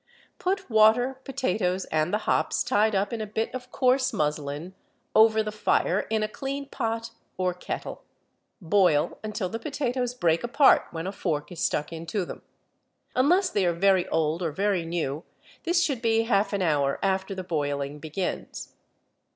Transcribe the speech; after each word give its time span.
Put 0.39 0.67
water, 0.67 1.21
potatoes, 1.25 1.85
and 1.85 2.11
the 2.11 2.17
hops 2.25 2.63
tied 2.63 2.95
up 2.95 3.13
in 3.13 3.21
a 3.21 3.27
bit 3.27 3.53
of 3.53 3.71
coarse 3.71 4.11
muslin, 4.11 4.73
over 5.13 5.43
the 5.43 5.51
fire 5.51 6.07
in 6.09 6.23
a 6.23 6.27
clean 6.27 6.65
pot 6.67 7.11
or 7.37 7.53
kettle. 7.53 8.01
Boil 8.59 9.19
until 9.23 9.47
the 9.47 9.59
potatoes 9.59 10.15
break 10.15 10.43
apart 10.43 10.87
when 10.89 11.05
a 11.05 11.11
fork 11.11 11.51
is 11.51 11.59
stuck 11.59 11.93
into 11.93 12.25
them. 12.25 12.41
Unless 13.15 13.51
they 13.51 13.63
are 13.63 13.73
very 13.73 14.07
old 14.09 14.41
or 14.41 14.51
very 14.51 14.85
new, 14.85 15.23
this 15.65 15.83
should 15.83 16.01
be 16.01 16.23
half 16.23 16.51
an 16.51 16.63
hour 16.63 16.97
after 17.03 17.35
the 17.35 17.43
boiling 17.43 17.99
begins. 17.99 18.73